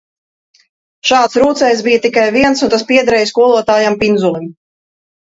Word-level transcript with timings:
Šāds 1.09 1.35
rūcējs 1.43 1.83
bija 1.87 1.99
tikai 2.05 2.23
viens 2.37 2.63
un 2.67 2.71
tas 2.75 2.85
piederēja 2.91 3.27
skolotājam 3.33 3.99
Pinzulim. 4.05 4.49